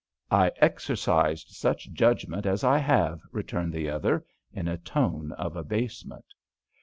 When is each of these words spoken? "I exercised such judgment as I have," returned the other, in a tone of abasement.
"I 0.31 0.51
exercised 0.57 1.49
such 1.49 1.91
judgment 1.93 2.47
as 2.47 2.63
I 2.63 2.79
have," 2.79 3.19
returned 3.31 3.71
the 3.71 3.91
other, 3.91 4.25
in 4.51 4.67
a 4.67 4.77
tone 4.79 5.31
of 5.33 5.55
abasement. 5.55 6.25